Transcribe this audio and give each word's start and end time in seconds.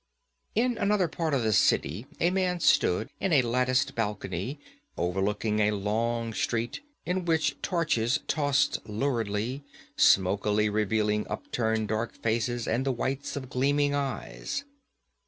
In 0.55 0.79
another 0.79 1.07
part 1.07 1.31
of 1.35 1.43
the 1.43 1.53
city 1.53 2.07
a 2.19 2.31
man 2.31 2.59
stood 2.59 3.11
in 3.19 3.31
a 3.31 3.43
latticed 3.43 3.93
balcony 3.93 4.59
overlooking 4.97 5.59
a 5.59 5.69
long 5.69 6.33
street 6.33 6.81
in 7.05 7.23
which 7.23 7.61
torches 7.61 8.19
tossed 8.25 8.79
luridly, 8.89 9.63
smokily 9.95 10.69
revealing 10.69 11.27
upturned 11.29 11.89
dark 11.89 12.15
faces 12.15 12.67
and 12.67 12.83
the 12.83 12.91
whites 12.91 13.35
of 13.35 13.47
gleaming 13.51 13.93
eyes. 13.93 14.65